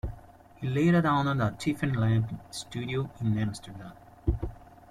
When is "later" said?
0.67-1.07